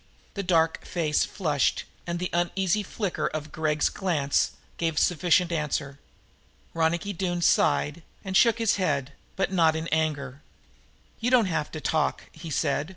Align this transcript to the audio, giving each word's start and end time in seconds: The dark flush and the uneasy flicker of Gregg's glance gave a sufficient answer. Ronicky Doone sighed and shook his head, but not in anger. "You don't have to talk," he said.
The 0.33 0.41
dark 0.41 0.83
flush 0.83 1.85
and 2.07 2.17
the 2.17 2.31
uneasy 2.33 2.81
flicker 2.81 3.27
of 3.27 3.51
Gregg's 3.51 3.87
glance 3.89 4.53
gave 4.77 4.95
a 4.95 4.99
sufficient 4.99 5.51
answer. 5.51 5.99
Ronicky 6.73 7.13
Doone 7.13 7.43
sighed 7.43 8.01
and 8.25 8.35
shook 8.35 8.57
his 8.57 8.77
head, 8.77 9.11
but 9.35 9.51
not 9.51 9.75
in 9.75 9.87
anger. 9.89 10.41
"You 11.19 11.29
don't 11.29 11.45
have 11.45 11.71
to 11.73 11.79
talk," 11.79 12.23
he 12.31 12.49
said. 12.49 12.89